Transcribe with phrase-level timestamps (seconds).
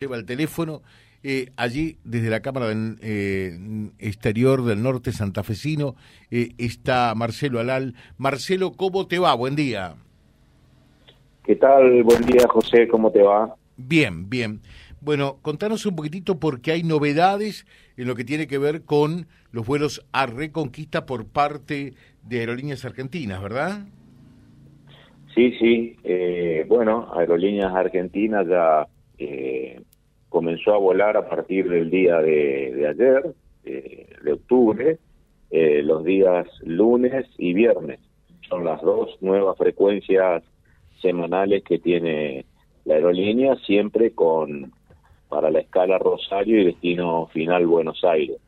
[0.00, 0.80] lleva el teléfono.
[1.22, 2.68] Eh, allí, desde la Cámara
[3.02, 3.50] eh,
[3.98, 5.94] Exterior del Norte Santafesino,
[6.30, 7.92] eh, está Marcelo Alal.
[8.16, 9.34] Marcelo, ¿cómo te va?
[9.34, 9.96] Buen día.
[11.44, 12.02] ¿Qué tal?
[12.02, 12.88] Buen día, José.
[12.88, 13.54] ¿Cómo te va?
[13.76, 14.62] Bien, bien.
[15.02, 17.66] Bueno, contanos un poquitito porque hay novedades
[17.98, 21.92] en lo que tiene que ver con los vuelos a Reconquista por parte
[22.22, 23.80] de Aerolíneas Argentinas, ¿verdad?
[25.34, 25.96] Sí, sí.
[26.68, 28.86] bueno, Aerolíneas Argentinas ya
[30.30, 34.98] comenzó a volar a partir del día de, ayer, de octubre,
[35.50, 38.00] eh, los días lunes y viernes.
[38.48, 40.42] Son las dos nuevas frecuencias
[41.02, 42.46] semanales que tiene
[42.84, 44.72] la aerolínea, siempre con
[45.28, 48.38] para la escala Rosario y destino final Buenos Aires.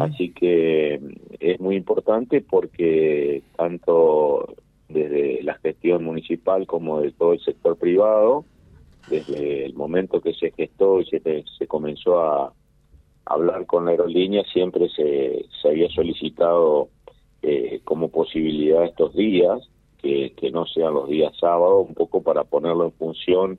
[0.00, 4.56] Así que mm, es muy importante porque tanto
[4.88, 8.44] desde la gestión municipal como de todo el sector privado
[9.08, 12.52] desde el momento que se gestó y se, comenzó a
[13.24, 16.88] hablar con la aerolínea, siempre se, se había solicitado
[17.42, 19.68] eh, como posibilidad estos días,
[20.00, 23.58] que, no sean los días sábados, un poco para ponerlo en función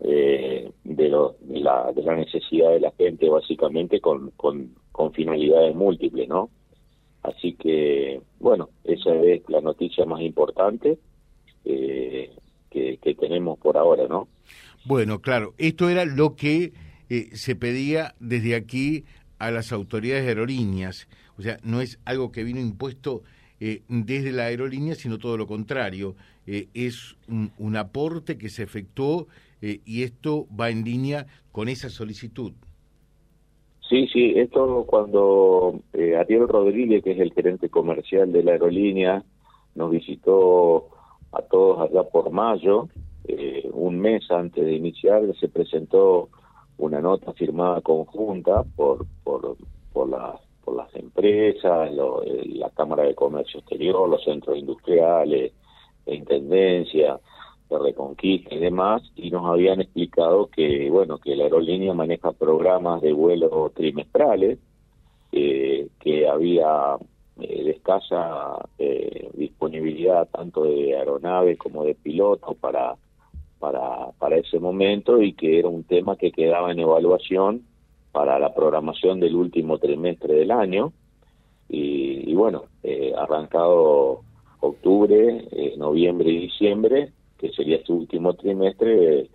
[0.00, 4.70] eh, de, lo, de, la, necesidad de la gente, básicamente con, con,
[5.12, 6.50] finalidades múltiples, ¿no?
[7.22, 10.98] Así que, bueno, esa es la noticia más importante
[11.64, 12.30] eh,
[12.70, 14.28] que tenemos por ahora, ¿no?
[14.88, 16.72] Bueno, claro, esto era lo que
[17.10, 19.04] eh, se pedía desde aquí
[19.38, 21.08] a las autoridades de aerolíneas.
[21.36, 23.20] O sea, no es algo que vino impuesto
[23.60, 26.14] eh, desde la aerolínea, sino todo lo contrario.
[26.46, 29.26] Eh, es un, aporte que se efectuó
[29.60, 32.52] y esto va en línea con esa solicitud.
[33.90, 39.22] Sí, sí, esto cuando Ariel Rodríguez, que es el gerente comercial de la aerolínea,
[39.74, 40.88] nos visitó
[41.32, 42.88] a todos allá por mayo,
[43.28, 46.30] eh, un mes antes de iniciar se presentó
[46.78, 49.56] una nota firmada conjunta por por
[49.92, 55.52] por las por las empresas, eh, la Cámara de Comercio Exterior, los centros industriales,
[56.06, 57.20] la Intendencia,
[57.70, 63.00] de Reconquista y demás, y nos habían explicado que, bueno, que la aerolínea maneja programas
[63.02, 64.58] de vuelo trimestrales,
[65.32, 66.96] eh, que había
[67.36, 68.68] de escasa
[69.34, 72.96] disponibilidad tanto de aeronaves como de pilotos para
[73.58, 77.62] para, para ese momento y que era un tema que quedaba en evaluación
[78.12, 80.92] para la programación del último trimestre del año.
[81.68, 84.22] Y, bueno, eh, arrancado
[84.60, 89.28] octubre, eh, noviembre y diciembre, que sería este último trimestre,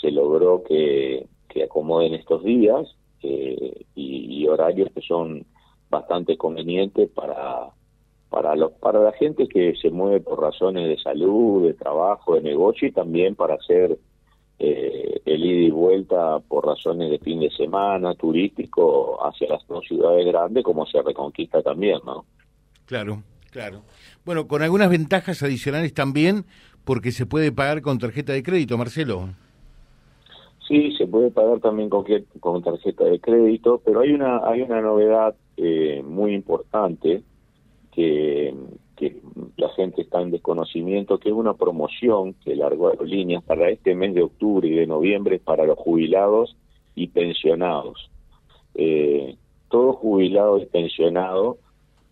[0.00, 2.88] se logró que, que acomoden estos días
[3.22, 5.44] eh, y horarios que son
[5.90, 7.70] bastante convenientes para,
[8.38, 12.42] para los para la gente que se mueve por razones de salud, de trabajo, de
[12.42, 13.98] negocio y también para hacer
[14.60, 19.84] eh, el ida y vuelta por razones de fin de semana, turístico, hacia las dos
[19.84, 22.26] ciudades grandes, como se reconquista también, ¿no?
[22.86, 23.82] Claro, claro.
[24.24, 26.44] Bueno, con algunas ventajas adicionales también,
[26.84, 29.30] porque se puede pagar con tarjeta de crédito, Marcelo.
[30.68, 32.04] Sí, se puede pagar también con,
[32.38, 37.24] con tarjeta de crédito, pero hay una hay una novedad eh, muy importante
[37.98, 38.54] que,
[39.56, 44.14] la gente está en desconocimiento, que es una promoción que largó Aerolíneas para este mes
[44.14, 46.56] de octubre y de noviembre para los jubilados
[46.94, 48.10] y pensionados.
[48.74, 49.36] Eh,
[49.68, 51.58] todo jubilado y pensionado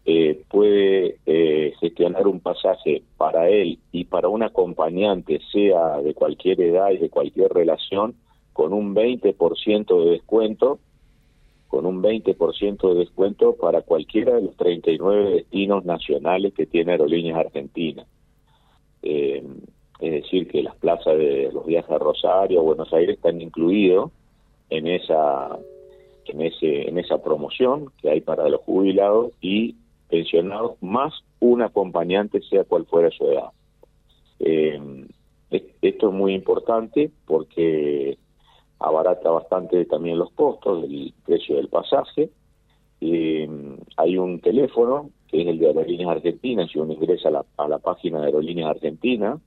[0.04, 6.60] eh, puede eh, gestionar un pasaje para él y para un acompañante, sea de cualquier
[6.60, 8.14] edad y de cualquier relación,
[8.52, 10.78] con un 20% de descuento
[11.68, 17.38] con un 20% de descuento para cualquiera de los 39 destinos nacionales que tiene Aerolíneas
[17.38, 18.06] Argentinas.
[19.02, 19.42] Eh,
[20.00, 24.10] es decir, que las plazas de los viajes a Rosario, Buenos Aires están incluidos
[24.70, 25.58] en esa
[26.26, 29.76] en ese en esa promoción que hay para los jubilados y
[30.08, 33.50] pensionados más un acompañante sea cual fuera su edad.
[34.40, 35.06] Eh,
[35.50, 38.18] esto es muy importante porque
[38.78, 42.30] abarata bastante también los costos del precio del pasaje.
[43.00, 43.48] Eh,
[43.96, 47.68] hay un teléfono que es el de Aerolíneas Argentinas, si uno ingresa a la, a
[47.68, 49.40] la página de Aerolíneas Argentinas,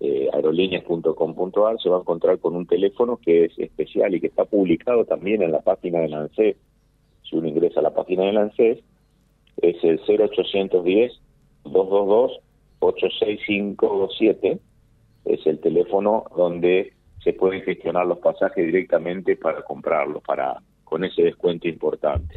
[0.00, 4.44] eh, aerolíneas.com.ar, se va a encontrar con un teléfono que es especial y que está
[4.44, 6.56] publicado también en la página de ANSES.
[7.28, 8.78] Si uno ingresa a la página de ANSES,
[9.60, 11.20] es el 0810
[11.64, 12.40] 222
[12.80, 14.60] 86527
[15.24, 16.92] es el teléfono donde
[17.22, 22.36] se pueden gestionar los pasajes directamente para comprarlos, para con ese descuento importante.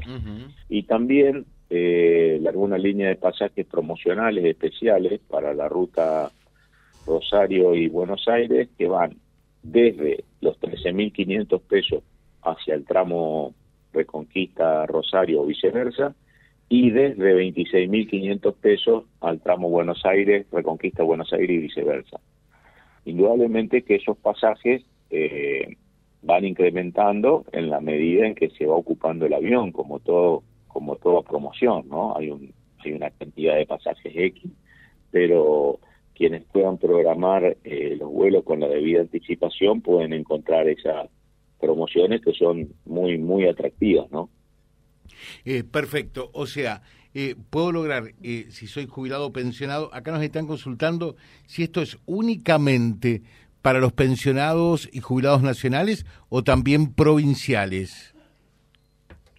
[0.68, 6.30] Y también eh, alguna línea de pasajes promocionales especiales para la ruta
[7.08, 9.16] Rosario y Buenos Aires que van
[9.64, 12.04] desde los 13.500 pesos
[12.42, 13.54] hacia el tramo
[13.94, 16.16] Reconquista Rosario o viceversa,
[16.70, 22.20] y desde 26.500 pesos al tramo Buenos Aires, Reconquista Buenos Aires y viceversa.
[23.06, 25.78] Indudablemente que esos pasajes eh,
[26.22, 30.96] van incrementando en la medida en que se va ocupando el avión, como todo como
[30.96, 32.16] toda promoción, ¿no?
[32.16, 32.54] Hay un
[32.84, 34.44] hay una cantidad de pasajes X,
[35.12, 35.80] pero
[36.16, 41.10] quienes puedan programar eh, los vuelos con la debida anticipación pueden encontrar esas
[41.60, 44.30] promociones que son muy muy atractivas, ¿no?
[45.46, 46.82] Eh, perfecto, o sea,
[47.14, 51.16] eh, puedo lograr, eh, si soy jubilado o pensionado, acá nos están consultando
[51.46, 53.22] si esto es únicamente
[53.62, 58.16] para los pensionados y jubilados nacionales o también provinciales.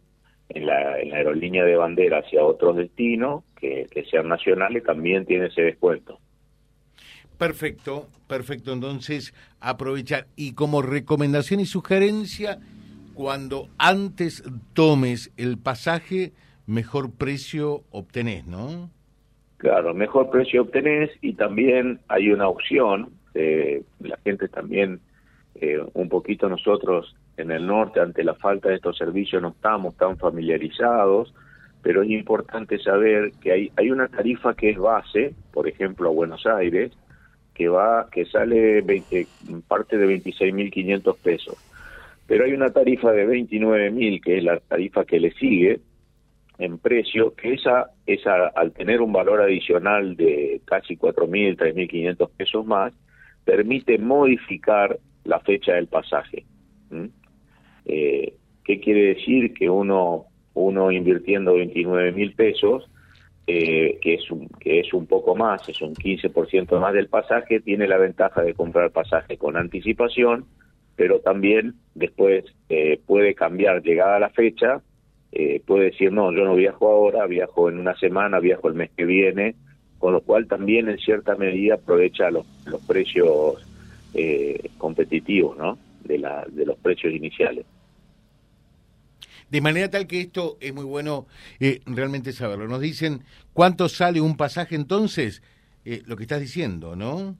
[0.55, 6.19] en la, aerolínea de bandera hacia otros destinos que, sean nacionales, también tiene ese descuento.
[7.39, 8.73] Perfecto, perfecto.
[8.73, 10.27] Entonces, aprovechar.
[10.37, 12.59] Y como recomendación y sugerencia,
[13.15, 16.33] cuando antes tomes el pasaje,
[16.67, 18.91] mejor precio obtenés, ¿no?
[19.57, 25.01] Claro, mejor precio obtenés y también hay una opción, eh, la gente también
[25.55, 29.97] eh, un poquito nosotros en el norte ante la falta de estos servicios no estamos
[29.97, 31.35] tan familiarizados,
[31.83, 36.13] pero es importante saber que hay, hay una tarifa que es base, por ejemplo a
[36.13, 36.93] Buenos Aires,
[37.55, 39.27] que va que sale 20,
[39.69, 41.57] parte de 26.500 pesos.
[42.27, 45.81] Pero hay una tarifa de 29.000 que es la tarifa que le sigue
[46.59, 52.65] en precio, que esa, esa al tener un valor adicional de casi 4.000, 3.500 pesos
[52.65, 52.95] más,
[53.45, 56.45] permite modificar la fecha del pasaje.
[57.85, 58.35] Eh,
[58.65, 59.53] ¿Qué quiere decir?
[59.55, 62.89] Que uno, uno invirtiendo 29 mil pesos,
[63.47, 67.61] eh, que, es un, que es un poco más, es un 15% más del pasaje,
[67.61, 70.47] tiene la ventaja de comprar pasaje con anticipación,
[70.97, 74.83] pero también después eh, puede cambiar llegada la fecha,
[75.67, 79.05] puede decir, no, yo no viajo ahora, viajo en una semana, viajo el mes que
[79.05, 79.57] viene,
[79.99, 83.67] con lo cual también en cierta medida aprovecha los, los precios
[84.13, 85.77] eh, competitivos ¿no?
[86.05, 87.67] de, la, de los precios iniciales.
[89.51, 91.27] De manera tal que esto es muy bueno
[91.61, 92.67] eh, realmente saberlo.
[92.67, 93.21] Nos dicen
[93.53, 95.43] cuánto sale un pasaje entonces,
[95.85, 97.37] eh, lo que estás diciendo, ¿no?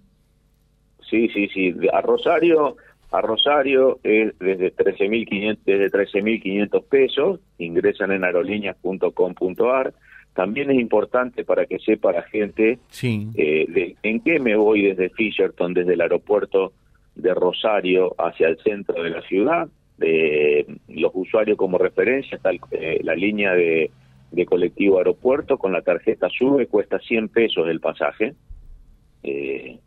[1.09, 1.75] Sí, sí, sí.
[1.93, 2.77] A Rosario,
[3.11, 7.41] a Rosario es desde 13.500 desde 13.500 pesos.
[7.59, 9.95] Ingresan en aerolíneas.com.ar
[10.35, 15.73] también es importante para que sepa la gente eh, en qué me voy desde Fisherton,
[15.73, 16.73] desde el aeropuerto
[17.15, 19.69] de Rosario hacia el centro de la ciudad.
[19.97, 20.67] De
[21.05, 23.91] los usuarios como referencia está eh, la línea de,
[24.49, 28.35] colectivo aeropuerto con la tarjeta SUBE, cuesta 100 pesos el pasaje.
[29.23, 29.79] Eh,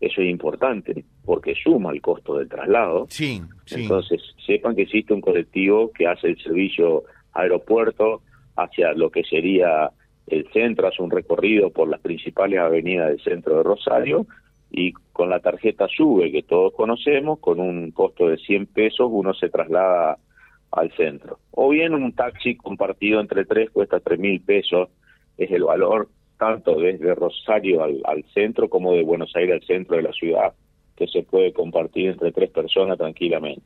[0.00, 3.06] eso es importante porque suma el costo del traslado.
[3.08, 8.22] Sí, Entonces, sepan que existe un colectivo que hace el servicio aeropuerto
[8.56, 9.90] hacia lo que sería
[10.26, 14.26] el centro, hace un recorrido por las principales avenidas del centro de Rosario
[14.70, 19.32] y con la tarjeta SUBE que todos conocemos, con un costo de 100 pesos uno
[19.34, 20.18] se traslada
[20.72, 21.38] al centro.
[21.50, 24.88] O bien un taxi compartido entre tres cuesta 3 mil pesos,
[25.36, 29.96] es el valor tanto desde Rosario al, al centro como de Buenos Aires al centro
[29.96, 30.52] de la ciudad,
[30.96, 33.62] que se puede compartir entre tres personas tranquilamente.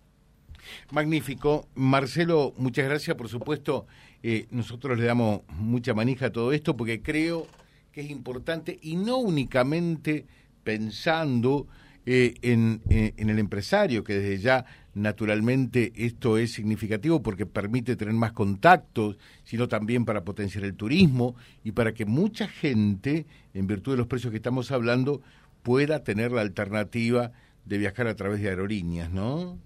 [0.91, 1.67] Magnífico.
[1.75, 3.17] Marcelo, muchas gracias.
[3.17, 3.87] Por supuesto,
[4.23, 7.47] eh, nosotros le damos mucha manija a todo esto porque creo
[7.93, 10.27] que es importante y no únicamente
[10.65, 11.67] pensando
[12.09, 17.97] eh, en, eh, en, el empresario, que desde ya naturalmente esto es significativo porque permite
[17.97, 21.35] tener más contactos, sino también para potenciar el turismo
[21.65, 25.21] y para que mucha gente, en virtud de los precios que estamos hablando,
[25.65, 27.33] pueda tener la alternativa
[27.65, 29.59] de viajar a través de aerolíneas, ¿no?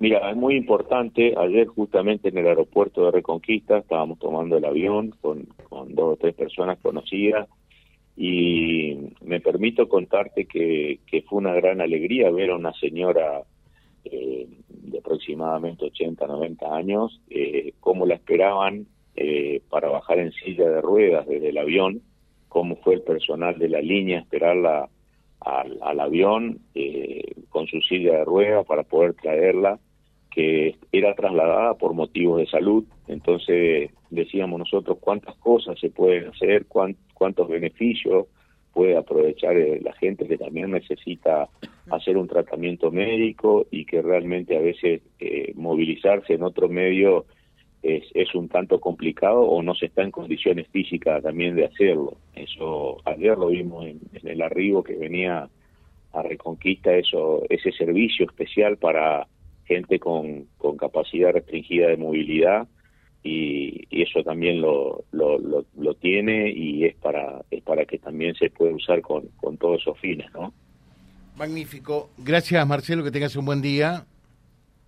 [0.00, 1.34] Mira, es muy importante.
[1.38, 6.16] Ayer justamente en el aeropuerto de Reconquista estábamos tomando el avión con, con dos o
[6.16, 7.48] tres personas conocidas
[8.20, 10.98] y me permito contarte que,
[11.28, 13.44] fue una gran alegría ver a una señora
[14.04, 20.68] eh, de aproximadamente 80, 90 años, eh, cómo la esperaban eh, para bajar en silla
[20.68, 22.02] de ruedas desde el avión,
[22.48, 24.88] cómo fue el personal de la línea esperarla
[25.38, 29.78] al, al avión eh, con su silla de ruedas para poder traerla,
[30.32, 32.84] que era trasladada por motivos de salud.
[33.06, 36.66] Entonces decíamos nosotros cuántas cosas se pueden hacer,
[37.18, 38.26] cuántos beneficios
[38.72, 41.48] puede aprovechar eh, la gente que también necesita
[41.90, 47.26] hacer un tratamiento médico y que realmente a veces eh, movilizarse en otro medio
[47.82, 52.18] es, es un tanto complicado o no se está en condiciones físicas también de hacerlo.
[52.34, 55.48] Eso ayer lo vimos en, el arribo que venía
[56.12, 59.26] a Reconquista, eso ese servicio especial para
[59.64, 62.68] gente con, con capacidad restringida de movilidad
[63.22, 68.48] y, eso también lo, lo, lo, tiene y es para es para que también se
[68.48, 70.52] pueda usar con, con todos esos fines, ¿no?
[71.36, 72.10] Magnífico.
[72.16, 74.06] Gracias, Marcelo, que tengas un buen día.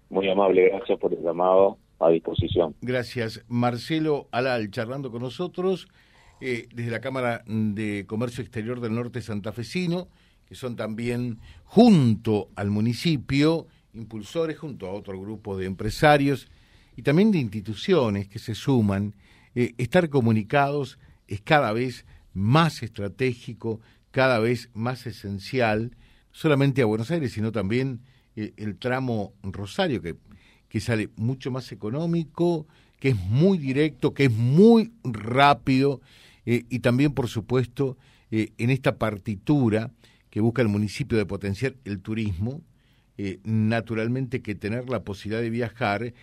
[0.08, 2.74] Muy amable, gracias por el llamado a disposición.
[2.80, 3.44] Gracias.
[3.48, 5.88] Marcelo Alal, charlando con nosotros
[6.40, 10.08] eh, desde la Cámara de Comercio Exterior del Norte Santafesino,
[10.46, 16.48] que son también, junto al municipio, impulsores, junto a otro grupo de empresarios
[16.96, 19.14] y también de instituciones que se suman.
[19.54, 22.04] Eh, estar comunicados es cada vez
[22.34, 23.80] más estratégico,
[24.10, 25.96] cada vez más esencial,
[26.32, 28.00] solamente a Buenos Aires, sino también
[28.36, 30.16] eh, el tramo Rosario, que
[30.68, 32.64] que sale mucho más económico,
[33.00, 36.00] que es muy directo, que es muy rápido
[36.46, 37.98] eh, y también, por supuesto,
[38.30, 39.90] eh, en esta partitura
[40.30, 42.62] que busca el municipio de potenciar el turismo,
[43.44, 46.14] naturalmente que tener la posibilidad de viajar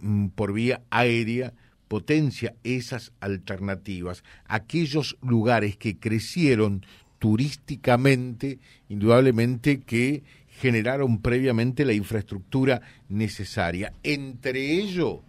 [0.00, 1.54] mm, por vía aérea
[1.88, 4.22] potencia esas alternativas.
[4.46, 6.84] Aquellos lugares que crecieron
[7.18, 8.58] turísticamente,
[8.88, 13.92] indudablemente que generaron previamente la infraestructura necesaria.
[14.02, 15.22] Entre ello,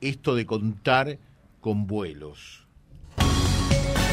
[0.00, 1.18] esto de contar
[1.60, 2.64] con vuelos